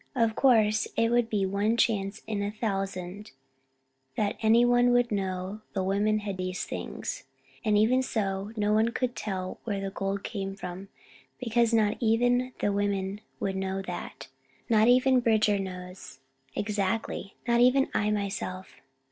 [0.15, 3.29] Of course, it would be one chance in a thousand
[4.17, 7.25] that any one would know the women had these things,
[7.63, 10.87] and even so no one could tell where the gold came from,
[11.37, 14.27] because not even the women would know that;
[14.67, 16.17] not even Bridger does,
[16.55, 18.77] exactly; not even I myself.